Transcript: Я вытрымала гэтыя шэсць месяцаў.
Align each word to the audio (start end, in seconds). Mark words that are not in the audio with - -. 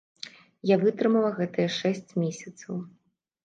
Я 0.69 0.77
вытрымала 0.83 1.31
гэтыя 1.39 1.69
шэсць 1.79 2.11
месяцаў. 2.23 2.85